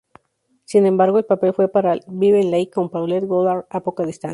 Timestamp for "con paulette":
2.71-3.27